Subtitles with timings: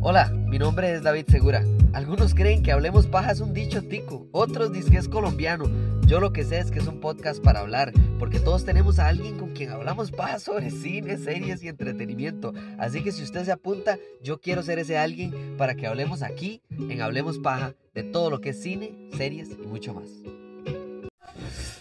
[0.00, 1.64] Hola, mi nombre es David Segura.
[1.92, 5.68] Algunos creen que Hablemos Paja es un dicho tico, otros dicen que es colombiano.
[6.06, 9.08] Yo lo que sé es que es un podcast para hablar, porque todos tenemos a
[9.08, 12.54] alguien con quien hablamos paja sobre cine, series y entretenimiento.
[12.78, 16.62] Así que si usted se apunta, yo quiero ser ese alguien para que hablemos aquí,
[16.70, 20.08] en Hablemos Paja, de todo lo que es cine, series y mucho más.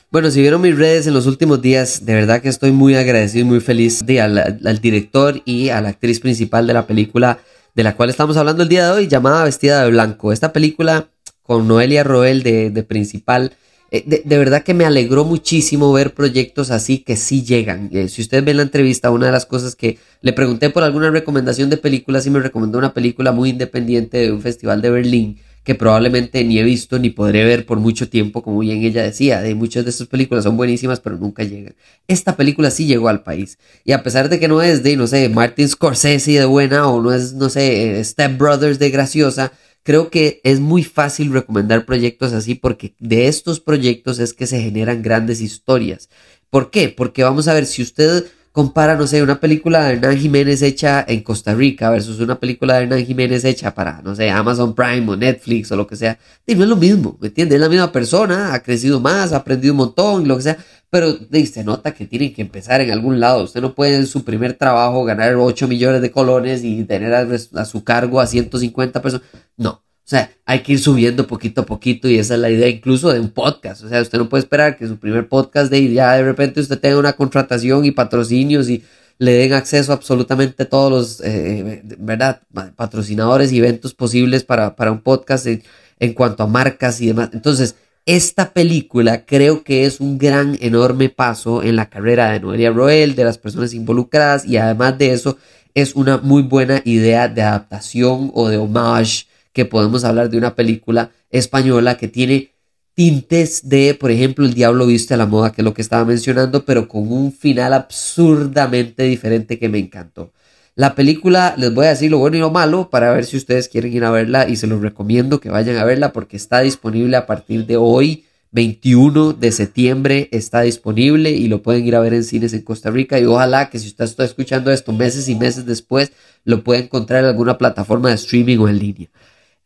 [0.09, 3.45] Bueno, si vieron mis redes en los últimos días, de verdad que estoy muy agradecido
[3.45, 7.39] y muy feliz de al, al director y a la actriz principal de la película
[7.77, 10.33] de la cual estamos hablando el día de hoy, llamada Vestida de Blanco.
[10.33, 11.11] Esta película
[11.43, 13.53] con Noelia Roel de, principal,
[13.91, 17.91] eh, de, verdad que me alegró muchísimo ver proyectos así que sí llegan.
[17.93, 21.11] Eh, si ustedes ven la entrevista, una de las cosas que le pregunté por alguna
[21.11, 25.39] recomendación de películas y me recomendó una película muy independiente de un festival de Berlín
[25.67, 29.41] que probablemente ni he visto ni podré ver por mucho tiempo, como bien ella decía,
[29.41, 31.75] de muchas de estas películas son buenísimas, pero nunca llegan.
[32.07, 33.57] Esta película sí llegó al país.
[33.83, 37.01] Y a pesar de que no es de, no sé, Martin Scorsese de buena o
[37.01, 39.51] no es, no sé, Step Brothers de graciosa,
[39.83, 44.61] creo que es muy fácil recomendar proyectos así porque de estos proyectos es que se
[44.61, 46.07] generan grandes historias.
[46.49, 46.87] ¿Por qué?
[46.87, 48.23] Porque vamos a ver, si usted
[48.57, 52.73] compara, no sé, una película de Hernán Jiménez hecha en Costa Rica versus una película
[52.73, 56.17] de Hernán Jiménez hecha para, no sé, Amazon Prime o Netflix o lo que sea,
[56.43, 57.57] y no es lo mismo, ¿me entiendes?
[57.57, 60.57] Es la misma persona, ha crecido más, ha aprendido un montón, lo que sea,
[60.89, 63.43] pero se nota que tienen que empezar en algún lado.
[63.43, 67.65] Usted no puede en su primer trabajo ganar 8 millones de colones y tener a
[67.65, 69.27] su cargo a 150 personas.
[69.55, 72.69] No, o sea, hay que ir subiendo poquito a poquito y esa es la idea
[72.69, 73.83] incluso de un podcast.
[73.83, 76.79] O sea, usted no puede esperar que su primer podcast de ya de repente usted
[76.79, 78.85] tenga una contratación y patrocinios y
[79.17, 82.41] le den acceso a absolutamente todos los, eh, ¿verdad?
[82.77, 85.61] Patrocinadores y eventos posibles para, para un podcast en,
[85.99, 87.31] en cuanto a marcas y demás.
[87.33, 92.71] Entonces, esta película creo que es un gran, enorme paso en la carrera de Noelia
[92.71, 95.37] Roel, de las personas involucradas y además de eso
[95.73, 99.25] es una muy buena idea de adaptación o de homage
[99.57, 102.51] que podemos hablar de una película española que tiene
[102.93, 106.05] tintes de, por ejemplo, El Diablo Viste a la Moda, que es lo que estaba
[106.05, 110.31] mencionando, pero con un final absurdamente diferente que me encantó.
[110.75, 113.67] La película, les voy a decir lo bueno y lo malo para ver si ustedes
[113.67, 117.17] quieren ir a verla y se los recomiendo que vayan a verla porque está disponible
[117.17, 122.13] a partir de hoy, 21 de septiembre, está disponible y lo pueden ir a ver
[122.13, 125.33] en cines en Costa Rica y ojalá que si usted está escuchando esto meses y
[125.35, 126.11] meses después,
[126.45, 129.09] lo pueda encontrar en alguna plataforma de streaming o en línea.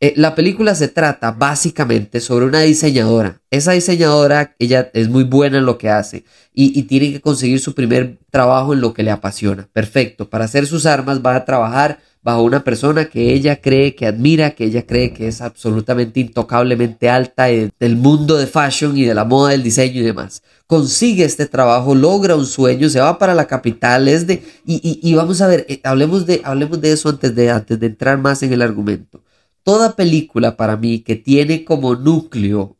[0.04, 3.40] Eh, la película se trata básicamente sobre una diseñadora.
[3.52, 6.26] Esa diseñadora, ella es muy buena en lo que hace
[6.56, 9.70] y, tiene que conseguir su primer trabajo en lo que le apasiona.
[9.72, 10.28] Perfecto.
[10.28, 14.52] Para hacer sus armas va a trabajar bajo una persona que ella cree que admira,
[14.52, 19.24] que ella cree que es absolutamente intocablemente alta del mundo de fashion y de la
[19.24, 20.42] moda, del diseño y demás.
[20.66, 24.42] Consigue este trabajo, logra un sueño, se va para la capital, es de...
[24.66, 28.18] Y, vamos a ver, eh, hablemos, de, hablemos de eso antes de, antes de entrar
[28.18, 29.22] más en el argumento
[29.64, 32.78] toda película para mí que tiene como núcleo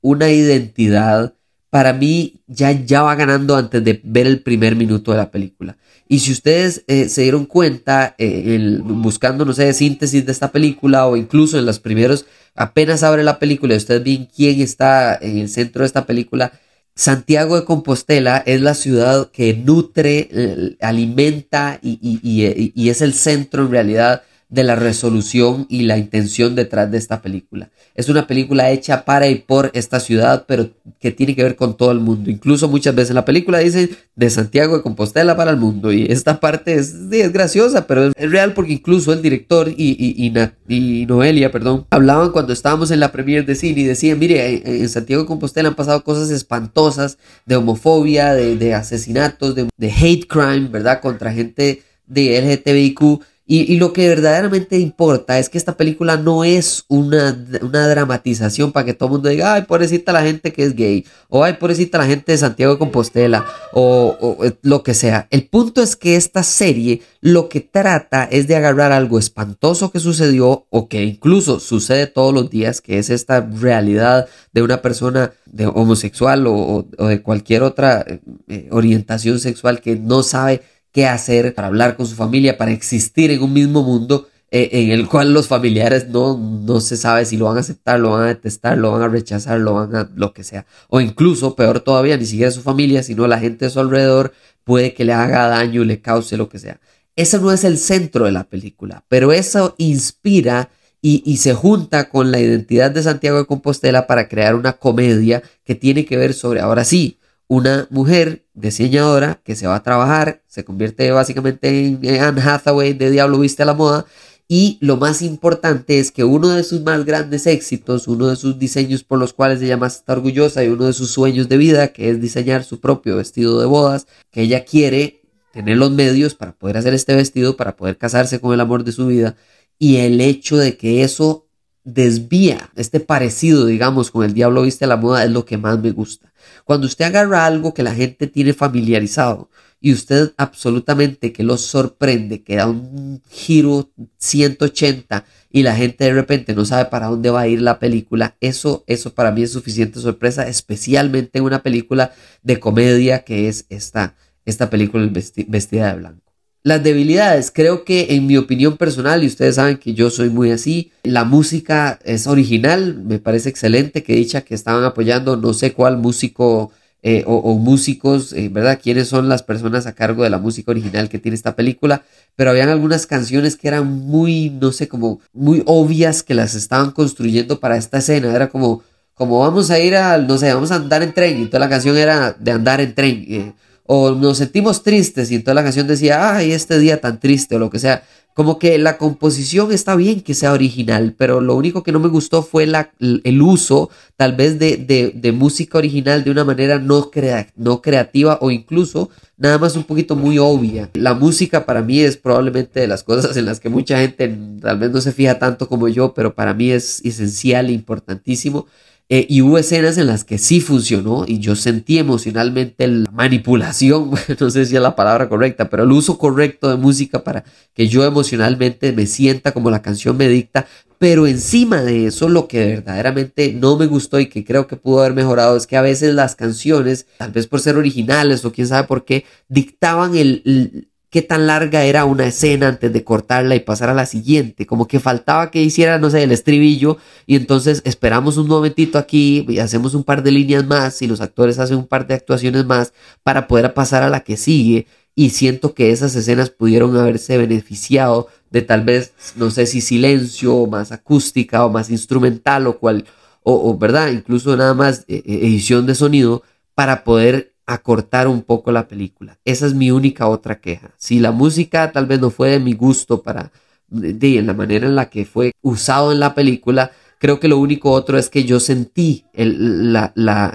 [0.00, 1.34] una identidad,
[1.70, 5.76] para mí ya, ya va ganando antes de ver el primer minuto de la película.
[6.08, 11.06] Y si ustedes eh, se dieron cuenta, eh, buscando, no sé, síntesis de esta película
[11.06, 12.24] o incluso en los primeros,
[12.54, 16.52] apenas abre la película y ustedes ven quién está en el centro de esta película,
[16.98, 23.66] Santiago de Compostela es la ciudad que nutre, eh, alimenta y, y, es el centro
[23.66, 27.70] en realidad de la resolución y la intención detrás de esta película.
[27.94, 30.70] Es una película hecha para y por esta ciudad, pero
[31.00, 32.30] que tiene que ver con todo el mundo.
[32.30, 35.92] Incluso muchas veces en la película dice de Santiago de Compostela para el mundo.
[35.92, 40.32] Y esta parte es, es graciosa, pero es real porque incluso el director y,
[40.66, 44.88] y, Noelia, perdón, hablaban cuando estábamos en la premier de cine y decían, mire, en
[44.88, 50.68] Santiago de Compostela han pasado cosas espantosas de homofobia, de, asesinatos, de, de hate crime,
[50.68, 51.00] ¿verdad?
[51.02, 53.20] Contra gente de LGTBIQ
[53.50, 58.92] y, lo que verdaderamente importa es que esta película no es una, dramatización para que
[58.92, 62.04] todo el mundo diga, ay, pobrecita la gente que es gay, o ay, pobrecita la
[62.04, 65.28] gente de Santiago de Compostela, o, eh, lo que sea.
[65.30, 69.98] El punto es que esta serie lo que trata es de agarrar algo espantoso que
[69.98, 75.32] sucedió o que incluso sucede todos los días, que es esta realidad de una persona
[75.46, 80.60] de homosexual o, de cualquier otra eh, orientación sexual que no sabe
[80.98, 84.90] qué hacer para hablar con su familia, para existir en un mismo mundo eh, en
[84.90, 88.24] el cual los familiares no, no se sabe si lo van a aceptar, lo van
[88.24, 90.66] a detestar, lo van a rechazar, lo van a lo que sea.
[90.88, 94.32] O incluso, peor todavía, ni siquiera su familia, sino la gente de su alrededor
[94.64, 96.80] puede que le haga daño, le cause lo que sea.
[97.14, 100.68] Ese no es el centro de la película, pero eso inspira
[101.00, 105.44] y, y, se junta con la identidad de Santiago de Compostela para crear una comedia
[105.62, 110.42] que tiene que ver sobre, ahora sí, una mujer diseñadora que se va a trabajar,
[110.46, 114.04] se convierte básicamente en Anne Hathaway de Diablo Viste a la Moda
[114.46, 118.58] Y lo más importante es que uno de sus más grandes éxitos, uno de sus
[118.58, 121.88] diseños por los cuales ella más está orgullosa y uno de sus sueños de vida,
[121.88, 125.22] que es diseñar su propio vestido de bodas, que ella quiere
[125.52, 128.92] tener los medios para poder hacer este vestido, para poder casarse con el amor de
[128.92, 129.36] su vida.
[129.78, 131.47] Y el hecho de que eso
[131.92, 135.80] desvía, este parecido, digamos, con el diablo viste a la moda es lo que más
[135.80, 136.32] me gusta.
[136.64, 139.48] Cuando usted agarra algo que la gente tiene familiarizado,
[139.80, 146.12] y usted absolutamente que lo sorprende, que da un giro 180 y la gente de
[146.12, 149.52] repente no sabe para dónde va a ir la película, eso, eso para mí es
[149.52, 152.12] suficiente sorpresa, especialmente en una película
[152.42, 155.08] de comedia que es esta, esta película
[155.46, 156.27] vestida de blanco.
[156.64, 160.50] Las debilidades, creo que en mi opinión personal, y ustedes saben que yo soy muy
[160.50, 165.72] así, la música es original, me parece excelente que dicha que estaban apoyando, no sé
[165.72, 168.80] cuál músico eh, o, músicos, eh, ¿verdad?
[168.82, 172.02] ¿Quiénes son las personas a cargo de la música original que tiene esta película?
[172.34, 176.90] Pero habían algunas canciones que eran muy, no sé, como muy obvias que las estaban
[176.90, 178.34] construyendo para esta escena.
[178.34, 178.82] Era como,
[179.14, 181.68] como vamos a ir a, no sé, vamos a andar en tren y toda la
[181.68, 183.24] canción era de andar en tren.
[183.28, 183.52] Eh,
[183.90, 187.58] o nos sentimos tristes y toda la canción decía, ay, este día tan triste o
[187.58, 188.02] lo que sea.
[188.34, 192.08] Como que la composición está bien que sea original, pero lo único que no me
[192.08, 197.10] gustó fue la, el uso tal vez de, de, música original de una manera no,
[197.10, 199.08] crea, no creativa o incluso
[199.38, 200.90] nada más un poquito muy obvia.
[200.92, 204.78] La música para mí es probablemente de las cosas en las que mucha gente tal
[204.78, 208.66] vez no se fija tanto como yo, pero para mí es esencial importantísimo.
[209.10, 214.10] Eh, y hubo escenas en las que sí funcionó y yo sentí emocionalmente la manipulación,
[214.40, 217.88] no sé si es la palabra correcta, pero el uso correcto de música para que
[217.88, 220.66] yo emocionalmente me sienta como la canción me dicta.
[220.98, 225.00] Pero encima de eso, lo que verdaderamente no me gustó y que creo que pudo
[225.00, 228.66] haber mejorado es que a veces las canciones, tal vez por ser originales o quién
[228.66, 233.60] sabe por qué, dictaban el qué tan larga era una escena antes de cortarla y
[233.60, 234.66] pasar a la siguiente.
[234.66, 239.46] Como que faltaba que hiciera, no sé, el estribillo y entonces esperamos un momentito aquí
[239.48, 242.64] y hacemos un par de líneas más y los actores hacen un par de actuaciones
[242.66, 244.86] más para poder pasar a la que sigue.
[245.14, 250.54] Y siento que esas escenas pudieron haberse beneficiado de tal vez, no sé si silencio
[250.54, 253.04] o más acústica o más instrumental o cual,
[253.42, 256.42] o, verdad, incluso nada más eh, eh, edición de sonido
[256.74, 259.38] para poder acortar un poco la película.
[259.44, 260.90] Esa es mi única otra queja.
[260.96, 263.52] Si la música tal vez no fue de mi gusto para
[263.88, 267.58] de, en la manera en la que fue usado en la película, creo que lo
[267.58, 269.94] único otro es que yo sentí el,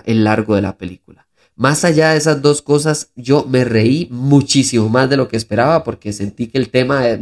[0.05, 1.27] el largo de la película.
[1.55, 5.83] Más allá de esas dos cosas, yo me reí muchísimo más de lo que esperaba
[5.83, 7.19] porque sentí que el tema eh,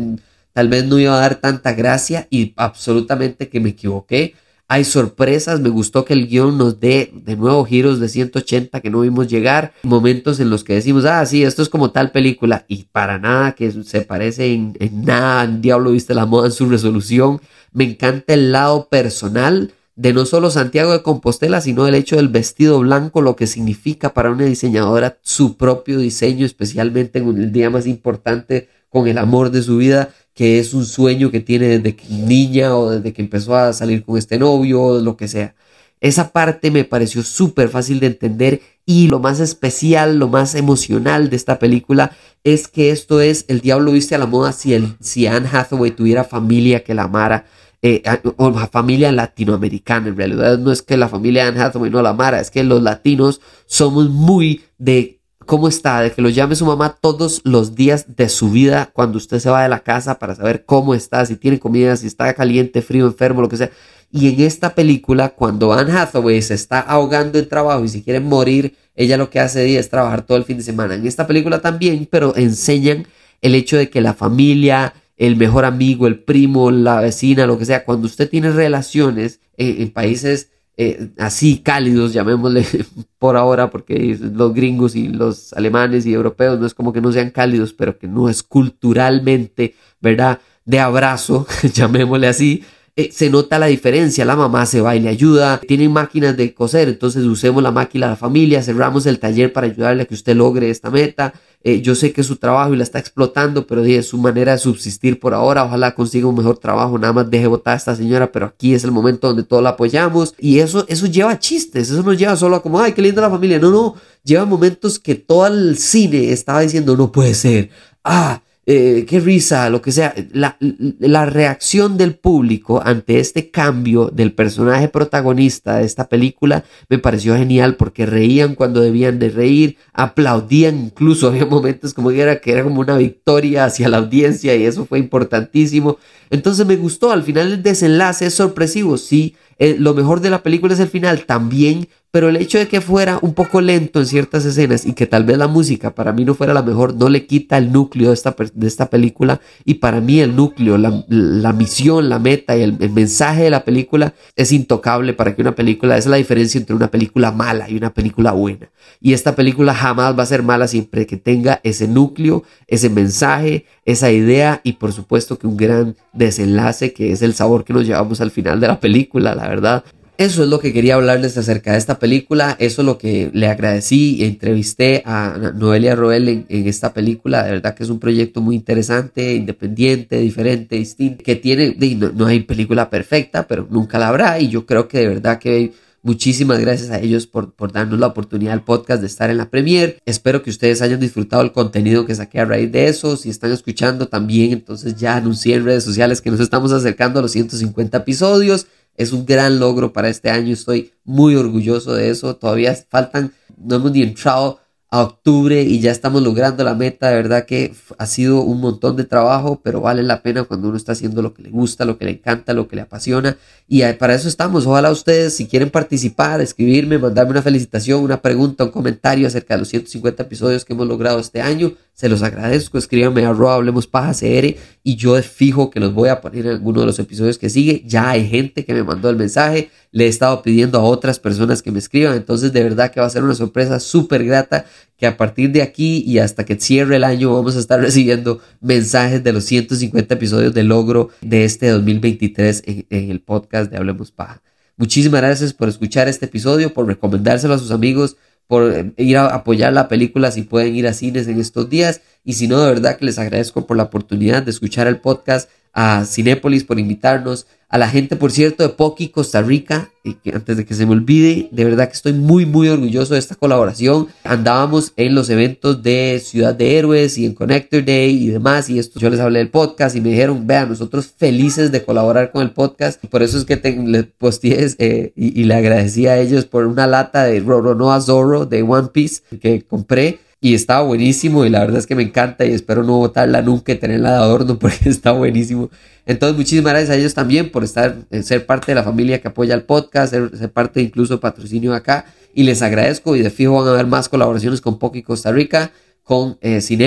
[0.54, 4.36] tal vez no iba a dar tanta gracia y absolutamente que me equivoqué
[4.72, 8.90] hay sorpresas, me gustó que el guion nos dé de nuevo giros de 180 que
[8.90, 12.64] no vimos llegar, momentos en los que decimos, ah, sí, esto es como tal película
[12.70, 16.70] y para nada que se parece en, nada, en Diablo viste la moda en su
[16.70, 17.42] resolución,
[17.74, 22.30] me encanta el lado personal de no solo Santiago de Compostela, sino el hecho del
[22.30, 27.70] vestido blanco, lo que significa para una diseñadora su propio diseño, especialmente en el día
[27.70, 31.96] más importante con el amor de su vida que es un sueño que tiene desde
[31.96, 35.56] que niña o desde que empezó a salir con este novio o lo que sea.
[36.00, 41.30] Esa parte me pareció súper fácil de entender y lo más especial, lo más emocional
[41.30, 42.12] de esta película
[42.44, 46.24] es que esto es El Diablo viste a la moda si, si Anne Hathaway tuviera
[46.24, 47.46] familia que la amara.
[47.84, 48.04] Eh,
[48.38, 52.40] o familia latinoamericana en realidad no es que la familia Anne Hathaway no la amara,
[52.40, 56.98] es que los latinos somos muy de cómo está, de que lo llame su mamá
[57.00, 60.66] todos los días de su vida cuando usted se va de la casa para saber
[60.66, 63.72] cómo está, si tiene comida, si está caliente, frío, enfermo, lo que sea.
[64.12, 68.20] Y en esta película, cuando Anne Hathaway se está ahogando en trabajo y si quiere
[68.20, 70.96] morir, ella lo que hace es trabajar todo el fin de semana.
[70.96, 73.08] En esta película también, pero enseñan
[73.42, 77.66] el hecho de que la familia, el mejor amigo, el primo, la vecina, lo que
[77.66, 80.50] sea, cuando usted tiene relaciones en países
[80.84, 82.66] eh, así cálidos, llamémosle
[83.20, 87.12] por ahora, porque los gringos y los alemanes y europeos no es como que no
[87.12, 90.40] sean cálidos, pero que no es culturalmente, ¿verdad?
[90.66, 92.64] De abrazo, llamémosle así,
[93.02, 94.26] eh, se nota la diferencia.
[94.26, 95.60] La mamá se va y le ayuda.
[95.60, 99.68] Tienen máquinas de coser, entonces usemos la máquina de la familia, cerramos el taller para
[99.68, 101.34] ayudarle a que usted logre esta meta.
[101.64, 104.54] Eh, yo sé que es su trabajo y la está explotando, pero es su manera
[104.54, 105.64] de subsistir por ahora.
[105.64, 106.98] Ojalá consiga un mejor trabajo.
[106.98, 109.70] Nada más deje votar a esta señora, pero aquí es el momento donde todos la
[109.70, 110.34] apoyamos.
[110.40, 111.92] Y eso, eso lleva chistes.
[111.92, 113.60] Eso no lleva solo a como, ay, qué linda la familia.
[113.60, 113.96] No, no.
[114.24, 117.70] Lleva momentos que todo el cine estaba diciendo, no puede ser.
[118.04, 124.12] Ah, eh, qué risa, lo que sea, la, la, reacción del público ante este cambio
[124.14, 129.78] del personaje protagonista de esta película me pareció genial porque reían cuando debían de reír,
[129.94, 134.56] aplaudían incluso, había momentos como que era, que era como una victoria hacia la audiencia
[134.56, 135.98] y eso fue importantísimo.
[136.30, 140.42] Entonces me gustó, al final el desenlace es sorpresivo, sí, eh, lo mejor de la
[140.42, 144.08] película es el final también, pero el hecho de que fuera un poco lento en
[144.08, 147.10] ciertas escenas y que tal vez la música para mí no fuera la mejor, no
[147.10, 149.40] le quita el núcleo de esta, de esta película.
[149.64, 153.64] Y para mí el núcleo, la, misión, la meta y el, el, mensaje de la
[153.64, 157.70] película es intocable para que una película, esa es la diferencia entre una película mala
[157.70, 158.72] y una película buena.
[159.00, 163.66] Y esta película jamás va a ser mala siempre que tenga ese núcleo, ese mensaje,
[163.86, 167.86] esa idea y por supuesto que un gran desenlace que es el sabor que nos
[167.86, 169.84] llevamos al final de la película, la verdad.
[170.22, 172.56] Eso es lo que quería hablarles acerca de esta película.
[172.60, 174.24] Eso es lo que le agradecí.
[174.24, 177.44] Entrevisté a Noelia Roel en, esta película.
[177.44, 181.24] De verdad que es un proyecto muy interesante, independiente, diferente, distinto.
[181.24, 181.76] Que tiene,
[182.14, 184.40] no, hay película perfecta, pero nunca la habrá.
[184.40, 185.72] Y yo creo que de verdad que
[186.04, 189.52] Muchísimas gracias a ellos por, por, darnos la oportunidad al podcast de estar en la
[189.52, 190.00] premier.
[190.04, 193.18] Espero que ustedes hayan disfrutado el contenido que saqué a raíz de eso.
[193.18, 197.22] Si están escuchando también, entonces ya anuncié en redes sociales que nos estamos acercando a
[197.22, 198.66] los 150 episodios.
[198.96, 202.36] Es un gran logro para este año, estoy muy orgulloso de eso.
[202.36, 204.60] Todavía faltan, no hemos ni entrado
[204.94, 207.10] a octubre y ya estamos logrando la meta.
[207.10, 210.76] De verdad que ha sido un montón de trabajo, pero vale la pena cuando uno
[210.76, 213.38] está haciendo lo que le gusta, lo que le encanta, lo que le apasiona.
[213.70, 214.66] Y para eso estamos.
[214.66, 219.60] Ojalá ustedes, si quieren participar, escribirme, mandarme una felicitación, una pregunta, un comentario acerca de
[219.60, 222.78] los 150 episodios que hemos logrado este año, se los agradezco.
[222.78, 226.82] Escríbanme a Hablemos Paja CR y yo fijo que los voy a poner en alguno
[226.82, 227.82] de los episodios que sigue.
[227.86, 231.62] Ya hay gente que me mandó el mensaje le he estado pidiendo a otras personas
[231.62, 232.16] que me escriban.
[232.16, 234.66] Entonces, de verdad que va a ser una sorpresa súper grata
[234.98, 238.40] que a partir de aquí y hasta que cierre el año vamos a estar recibiendo
[238.62, 243.78] mensajes de los 150 episodios de logro de este 2023 en, en el podcast de
[243.78, 244.42] Hablemos Paja.
[244.78, 248.18] Muchísimas gracias por escuchar este episodio, por recomendárselo a sus amigos,
[248.48, 252.02] por eh, ir a apoyar la película si pueden ir a cines en estos días.
[252.24, 255.50] Y si no, de verdad que les agradezco por la oportunidad de escuchar el podcast,
[255.74, 260.32] a Cinépolis por invitarnos, a la gente, por cierto, de Poki, Costa Rica, y que
[260.32, 263.36] antes de que se me olvide, de verdad que estoy muy, muy orgulloso de esta
[263.36, 264.08] colaboración.
[264.26, 268.78] Andábamos en los eventos de Ciudad de Héroes y en Connector Day y demás, y
[268.78, 272.42] esto yo les hablé del podcast y me dijeron, vean, nosotros felices de colaborar con
[272.42, 273.02] el podcast.
[273.06, 276.88] Por eso es que te, les posteé eh, y, le agradecí a ellos por una
[276.88, 281.78] lata de Roronoa Zorro de One Piece que compré y estaba buenísimo y la verdad
[281.78, 285.12] es que me encanta y espero no botarla nunca y tenerla de adorno porque está
[285.12, 285.70] buenísimo.
[286.08, 289.28] Entonces muchísimas gracias a ellos también por estar, eh, ser parte de la familia que
[289.28, 293.68] apoya el podcast, ser, parte incluso patrocinio acá y les agradezco y de fijo van
[293.68, 295.72] a haber más colaboraciones con Poki Costa Rica,
[296.04, 296.78] con eh, y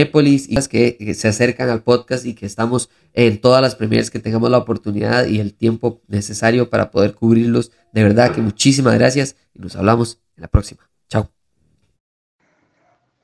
[0.68, 4.50] que, que, se acercan al podcast y que estamos en todas las premieres que tengamos
[4.50, 7.70] la oportunidad y el tiempo necesario para poder cubrirlos.
[7.92, 10.93] De verdad que muchísimas gracias y nos hablamos en la próxima.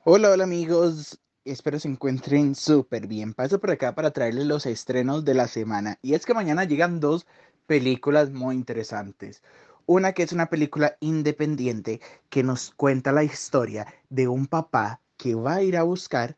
[0.03, 3.35] Hola, hola amigos, espero se encuentren súper bien.
[3.35, 5.99] Paso por acá para traerles los estrenos de la semana.
[6.01, 7.27] Y es que mañana llegan dos
[7.67, 9.43] películas muy interesantes.
[9.85, 15.35] Una que es una película independiente que nos cuenta la historia de un papá que
[15.35, 16.35] va a ir a buscar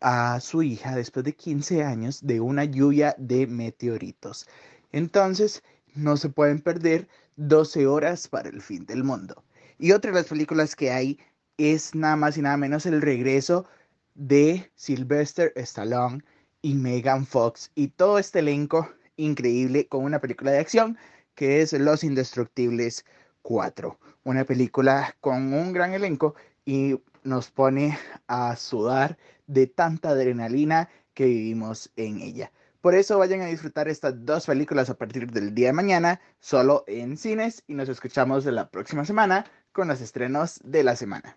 [0.00, 4.48] a su hija después de 15 años de una lluvia de meteoritos.
[4.92, 5.62] Entonces,
[5.94, 9.44] no se pueden perder 12 horas para el fin del mundo.
[9.78, 11.18] Y otra de las películas que hay
[11.58, 13.66] es nada más y nada menos el regreso
[14.14, 16.22] de Sylvester Stallone
[16.62, 20.96] y Megan Fox y todo este elenco increíble con una película de acción
[21.34, 23.04] que es Los Indestructibles
[23.42, 23.98] 4.
[24.24, 27.98] Una película con un gran elenco y nos pone
[28.28, 32.52] a sudar de tanta adrenalina que vivimos en ella.
[32.80, 36.84] Por eso vayan a disfrutar estas dos películas a partir del día de mañana, solo
[36.86, 41.36] en cines, y nos escuchamos la próxima semana con los estrenos de la semana.